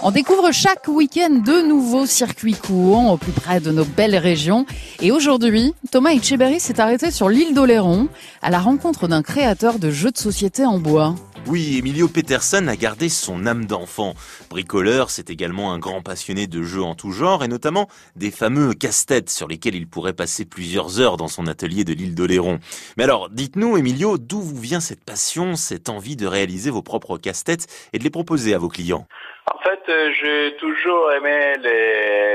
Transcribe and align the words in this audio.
On 0.00 0.12
découvre 0.12 0.52
chaque 0.52 0.86
week-end 0.86 1.42
de 1.44 1.66
nouveaux 1.66 2.06
circuits 2.06 2.54
courts 2.54 3.10
au 3.10 3.16
plus 3.16 3.32
près 3.32 3.58
de 3.58 3.72
nos 3.72 3.84
belles 3.84 4.16
régions. 4.16 4.64
Et 5.00 5.10
aujourd'hui, 5.10 5.74
Thomas 5.90 6.10
Etcheberry 6.10 6.60
s'est 6.60 6.78
arrêté 6.78 7.10
sur 7.10 7.28
l'île 7.28 7.52
d'Oléron 7.52 8.08
à 8.40 8.50
la 8.50 8.60
rencontre 8.60 9.08
d'un 9.08 9.22
créateur 9.22 9.80
de 9.80 9.90
jeux 9.90 10.12
de 10.12 10.18
société 10.18 10.64
en 10.64 10.78
bois. 10.78 11.16
Oui, 11.48 11.78
Emilio 11.78 12.06
Peterson 12.06 12.68
a 12.68 12.76
gardé 12.76 13.08
son 13.08 13.44
âme 13.46 13.64
d'enfant. 13.64 14.14
Bricoleur, 14.50 15.10
c'est 15.10 15.30
également 15.30 15.72
un 15.72 15.78
grand 15.78 16.00
passionné 16.00 16.46
de 16.46 16.62
jeux 16.62 16.82
en 16.82 16.94
tout 16.94 17.10
genre 17.10 17.42
et 17.42 17.48
notamment 17.48 17.88
des 18.14 18.30
fameux 18.30 18.74
casse-têtes 18.74 19.30
sur 19.30 19.48
lesquels 19.48 19.74
il 19.74 19.88
pourrait 19.88 20.12
passer 20.12 20.44
plusieurs 20.44 21.00
heures 21.00 21.16
dans 21.16 21.28
son 21.28 21.48
atelier 21.48 21.82
de 21.82 21.92
l'île 21.92 22.14
d'Oléron. 22.14 22.60
Mais 22.96 23.04
alors, 23.04 23.30
dites-nous, 23.30 23.76
Emilio, 23.76 24.16
d'où 24.16 24.40
vous 24.40 24.60
vient 24.60 24.80
cette 24.80 25.04
passion, 25.04 25.56
cette 25.56 25.88
envie 25.88 26.16
de 26.16 26.26
réaliser 26.26 26.70
vos 26.70 26.82
propres 26.82 27.18
casse-têtes 27.18 27.66
et 27.92 27.98
de 27.98 28.04
les 28.04 28.10
proposer 28.10 28.54
à 28.54 28.58
vos 28.58 28.68
clients? 28.68 29.08
En 29.50 29.58
fait, 29.62 29.77
j'ai 29.88 30.56
toujours 30.58 31.12
aimé 31.12 31.56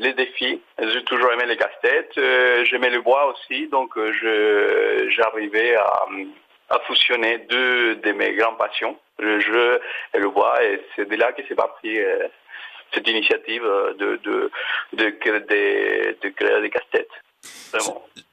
les, 0.00 0.12
défis, 0.14 0.60
j'ai 0.78 1.04
toujours 1.04 1.32
aimé 1.32 1.44
les 1.46 1.56
casse-têtes, 1.56 2.16
euh, 2.18 2.64
j'aimais 2.64 2.90
le 2.90 3.00
bois 3.00 3.32
aussi, 3.32 3.66
donc 3.68 3.96
euh, 3.96 5.08
j'arrivais 5.10 5.76
à, 5.76 6.06
fusionner 6.86 7.38
deux 7.50 7.96
de 7.96 8.12
mes 8.12 8.34
grandes 8.34 8.58
passions, 8.58 8.96
le 9.18 9.40
jeu 9.40 9.80
et 10.14 10.18
le 10.18 10.30
bois, 10.30 10.62
et 10.62 10.80
c'est 10.94 11.08
de 11.08 11.16
là 11.16 11.32
que 11.32 11.42
c'est 11.48 11.54
parti 11.54 11.98
cette 12.94 13.08
initiative 13.08 13.62
de 13.98 15.10
créer 15.10 16.60
des 16.60 16.70
casse-têtes. 16.70 17.08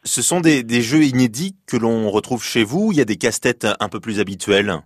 Ce 0.03 0.21
sont 0.21 0.41
des, 0.41 0.63
des 0.63 0.81
jeux 0.81 1.03
inédits 1.03 1.55
que 1.67 1.77
l'on 1.77 2.09
retrouve 2.09 2.43
chez 2.43 2.63
vous, 2.63 2.91
il 2.91 2.97
y 2.97 3.01
a 3.01 3.05
des 3.05 3.17
casse-têtes 3.17 3.67
un 3.79 3.89
peu 3.89 3.99
plus 3.99 4.19
habituels 4.19 4.81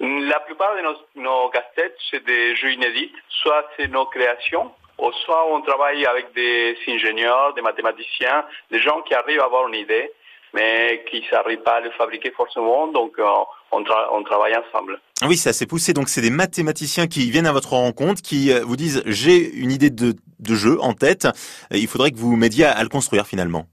la 0.00 0.40
plupart 0.40 0.76
de 0.76 0.82
nos, 0.82 1.22
nos 1.22 1.48
casse-têtes, 1.50 1.96
c'est 2.10 2.24
des 2.24 2.56
jeux 2.56 2.72
inédits. 2.72 3.12
Soit 3.28 3.64
c'est 3.76 3.88
nos 3.88 4.06
créations, 4.06 4.70
ou 4.98 5.10
soit 5.24 5.46
on 5.52 5.60
travaille 5.60 6.04
avec 6.06 6.32
des 6.34 6.76
ingénieurs, 6.88 7.54
des 7.54 7.62
mathématiciens, 7.62 8.44
des 8.70 8.80
gens 8.80 9.02
qui 9.02 9.14
arrivent 9.14 9.40
à 9.40 9.44
avoir 9.44 9.68
une 9.68 9.74
idée, 9.74 10.10
mais 10.52 11.04
qui 11.10 11.24
n'arrivent 11.32 11.62
pas 11.62 11.76
à 11.76 11.80
le 11.80 11.90
fabriquer 11.90 12.30
forcément, 12.30 12.86
donc 12.86 13.18
euh, 13.18 13.24
on, 13.72 13.84
on, 14.12 14.22
travaille 14.22 14.54
ensemble. 14.56 15.00
Oui, 15.22 15.36
c'est 15.36 15.50
assez 15.50 15.66
poussé. 15.66 15.92
Donc 15.92 16.08
c'est 16.08 16.20
des 16.20 16.30
mathématiciens 16.30 17.08
qui 17.08 17.30
viennent 17.30 17.46
à 17.46 17.52
votre 17.52 17.72
rencontre, 17.72 18.22
qui 18.22 18.52
euh, 18.52 18.60
vous 18.64 18.76
disent 18.76 19.02
j'ai 19.06 19.52
une 19.52 19.72
idée 19.72 19.90
de, 19.90 20.14
de 20.38 20.54
jeu 20.54 20.80
en 20.80 20.92
tête, 20.92 21.26
il 21.72 21.88
faudrait 21.88 22.12
que 22.12 22.18
vous 22.18 22.36
m'aidiez 22.36 22.66
à 22.66 22.82
le 22.82 22.88
construire 22.88 23.26
finalement. 23.26 23.66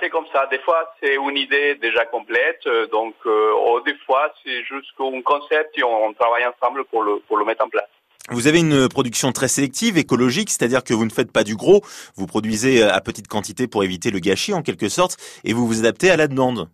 C'est 0.00 0.10
comme 0.10 0.26
ça. 0.32 0.46
Des 0.46 0.58
fois, 0.60 0.92
c'est 1.00 1.14
une 1.14 1.36
idée 1.36 1.76
déjà 1.76 2.04
complète, 2.06 2.60
euh, 2.66 2.86
donc 2.88 3.14
euh, 3.26 3.80
des 3.84 3.94
fois, 4.06 4.32
c'est 4.44 4.62
juste 4.64 4.88
un 4.98 5.22
concept 5.22 5.78
et 5.78 5.82
on, 5.82 6.12
travaille 6.12 6.44
ensemble 6.46 6.84
pour 6.86 7.02
le, 7.02 7.20
pour 7.20 7.36
le 7.36 7.44
mettre 7.44 7.64
en 7.64 7.68
place. 7.68 7.88
Vous 8.30 8.48
avez 8.48 8.58
une 8.58 8.88
production 8.88 9.30
très 9.32 9.48
sélective, 9.48 9.96
écologique, 9.98 10.50
c'est-à-dire 10.50 10.82
que 10.82 10.92
vous 10.92 11.04
ne 11.04 11.10
faites 11.10 11.32
pas 11.32 11.44
du 11.44 11.54
gros, 11.54 11.82
vous 12.16 12.26
produisez 12.26 12.82
à 12.82 13.00
petite 13.00 13.28
quantité 13.28 13.68
pour 13.68 13.84
éviter 13.84 14.10
le 14.10 14.18
gâchis 14.18 14.52
en 14.52 14.62
quelque 14.62 14.88
sorte, 14.88 15.16
et 15.44 15.52
vous 15.52 15.66
vous 15.66 15.80
adaptez 15.80 16.10
à 16.10 16.16
la 16.16 16.26
demande. 16.26 16.68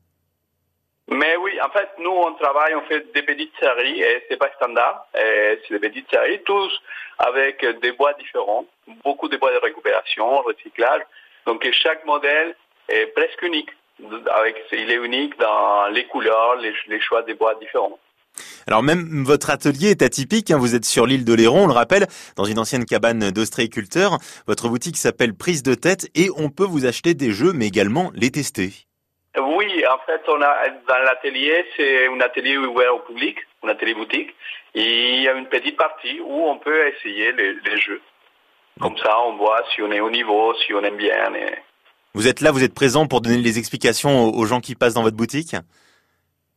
Mais 1.08 1.36
oui, 1.36 1.52
en 1.60 1.68
fait, 1.70 1.88
nous, 1.98 2.10
on 2.10 2.32
travaille, 2.34 2.74
on 2.74 2.82
fait 2.82 3.12
des 3.12 3.22
petites 3.22 3.52
séries, 3.60 4.00
et 4.00 4.24
c'est 4.28 4.38
pas 4.38 4.50
standard, 4.56 5.06
c'est 5.14 5.78
des 5.78 5.78
petites 5.78 6.08
séries, 6.10 6.40
tous 6.46 6.72
avec 7.18 7.64
des 7.82 7.92
bois 7.92 8.14
différents, 8.14 8.64
beaucoup 9.04 9.28
de 9.28 9.36
bois 9.36 9.52
de 9.52 9.58
récupération, 9.58 10.38
recyclage. 10.38 11.02
Donc, 11.46 11.68
chaque 11.72 12.04
modèle 12.06 12.54
est 12.88 13.06
presque 13.14 13.42
unique. 13.42 13.70
Avec, 14.34 14.56
il 14.72 14.90
est 14.90 14.96
unique 14.96 15.38
dans 15.38 15.88
les 15.88 16.04
couleurs, 16.06 16.56
les, 16.56 17.00
choix 17.00 17.22
des 17.22 17.34
bois 17.34 17.54
différents. 17.56 17.98
Alors 18.66 18.82
même 18.82 19.24
votre 19.24 19.50
atelier 19.50 19.90
est 19.90 20.02
atypique, 20.02 20.50
hein. 20.50 20.58
vous 20.58 20.74
êtes 20.74 20.86
sur 20.86 21.06
l'île 21.06 21.24
de 21.24 21.34
Léron, 21.34 21.64
on 21.64 21.66
le 21.66 21.72
rappelle, 21.72 22.06
dans 22.36 22.44
une 22.44 22.58
ancienne 22.58 22.86
cabane 22.86 23.30
d'ostréiculteurs. 23.30 24.18
Votre 24.46 24.68
boutique 24.68 24.96
s'appelle 24.96 25.34
Prise 25.34 25.62
de 25.62 25.74
tête 25.74 26.08
et 26.14 26.30
on 26.36 26.48
peut 26.48 26.64
vous 26.64 26.86
acheter 26.86 27.14
des 27.14 27.32
jeux 27.32 27.52
mais 27.52 27.66
également 27.66 28.10
les 28.14 28.30
tester. 28.30 28.86
Oui, 29.38 29.82
en 29.86 29.98
fait, 30.04 30.20
on 30.28 30.42
a 30.42 30.68
dans 30.86 30.98
l'atelier, 31.04 31.64
c'est 31.76 32.06
un 32.06 32.20
atelier 32.20 32.58
ouvert 32.58 32.94
au 32.94 32.98
public, 32.98 33.38
un 33.62 33.68
atelier 33.68 33.94
boutique, 33.94 34.34
et 34.74 35.14
il 35.14 35.22
y 35.22 35.28
a 35.28 35.32
une 35.32 35.46
petite 35.46 35.76
partie 35.76 36.20
où 36.20 36.48
on 36.48 36.58
peut 36.58 36.88
essayer 36.88 37.32
les, 37.32 37.80
jeux. 37.80 38.02
Comme 38.80 38.96
ça, 38.98 39.18
on 39.22 39.36
voit 39.36 39.62
si 39.74 39.80
on 39.80 39.90
est 39.90 40.00
au 40.00 40.10
niveau, 40.10 40.54
si 40.54 40.74
on 40.74 40.82
aime 40.82 40.96
bien. 40.96 41.34
Et... 41.34 41.54
Vous 42.14 42.28
êtes 42.28 42.40
là, 42.40 42.50
vous 42.50 42.62
êtes 42.62 42.74
présent 42.74 43.06
pour 43.06 43.22
donner 43.22 43.38
les 43.38 43.58
explications 43.58 44.28
aux 44.34 44.44
gens 44.44 44.60
qui 44.60 44.74
passent 44.74 44.94
dans 44.94 45.02
votre 45.02 45.16
boutique 45.16 45.56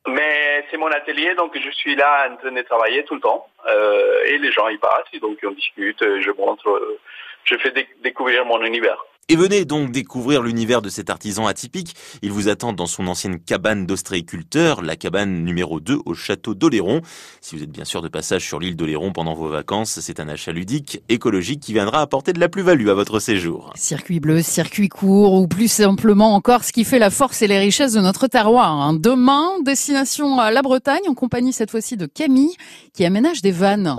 Mais 0.08 0.66
c'est 0.70 0.78
mon 0.78 0.88
atelier, 0.88 1.34
donc 1.36 1.58
je 1.58 1.70
suis 1.72 1.96
là 1.96 2.30
en 2.30 2.36
train 2.36 2.52
de 2.52 2.62
travailler 2.62 3.04
tout 3.06 3.16
le 3.16 3.22
temps. 3.22 3.48
Euh, 3.68 4.26
et 4.26 4.38
les 4.38 4.52
gens 4.52 4.68
y 4.68 4.78
passent, 4.78 5.08
et 5.14 5.20
donc 5.20 5.38
on 5.44 5.52
discute, 5.52 6.00
je 6.02 6.32
montre, 6.32 6.70
euh, 6.70 7.00
je 7.46 7.56
fais 7.58 7.74
découvrir 8.04 8.46
mon 8.46 8.62
univers. 8.64 9.04
Et 9.28 9.36
venez 9.36 9.66
donc 9.66 9.92
découvrir 9.92 10.44
l'univers 10.44 10.84
de 10.84 10.90
cet 10.90 11.10
artisan 11.10 11.48
atypique. 11.48 11.96
Il 12.22 12.32
vous 12.32 12.48
attend 12.48 12.74
dans 12.74 12.86
son 12.86 13.08
ancienne 13.08 13.40
cabane 13.40 13.88
d'ostréiculteur, 13.88 14.84
la 14.84 14.96
cabane 14.96 15.44
numéro 15.44 15.80
2 15.80 15.98
au 16.06 16.14
château 16.14 16.54
d'Oléron. 16.54 17.02
Si 17.42 17.56
vous 17.56 17.64
êtes 17.64 17.72
bien 17.72 17.86
sûr 17.86 18.04
de 18.04 18.08
passage 18.08 18.46
sur 18.46 18.60
l'île 18.60 18.76
d'Oléron 18.76 19.12
pendant 19.12 19.34
vos 19.34 19.48
vacances, 19.48 20.00
c'est 20.00 20.20
un 20.20 20.30
achat 20.30 20.52
ludique, 20.52 21.02
écologique 21.10 21.60
qui 21.60 21.74
viendra 21.74 22.02
apporter 22.02 22.34
de 22.34 22.40
la 22.40 22.50
plus-value 22.50 22.88
à 22.88 22.94
votre 22.94 23.20
séjour. 23.20 23.74
Circuit 23.76 24.20
bleu, 24.20 24.44
circuit 24.44 24.90
court 24.90 25.34
ou 25.34 25.48
plus 25.48 25.72
simplement 25.72 26.36
encore 26.36 26.64
ce 26.64 26.72
qui 26.72 26.84
fait 26.84 27.00
la 27.00 27.10
force 27.10 27.42
et 27.42 27.48
les 27.48 27.58
richesses 27.58 27.94
de 27.94 28.02
notre 28.02 28.28
terroir. 28.28 28.80
Hein. 28.80 28.94
Demain, 28.94 29.54
destination 29.64 30.38
à 30.38 30.52
la 30.52 30.62
Bretagne 30.62 31.10
en 31.10 31.16
compagnie 31.16 31.52
cette 31.52 31.72
fois-ci 31.72 31.98
de 31.98 32.06
Camille 32.06 32.56
qui 32.94 33.04
aménage 33.04 33.42
des 33.42 33.52
vannes. 33.52 33.88